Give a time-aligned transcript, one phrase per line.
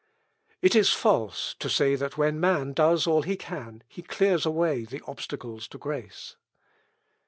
[0.63, 4.83] "It is false to say that when man does all he can, he clears away
[4.83, 6.37] the obstacles to grace.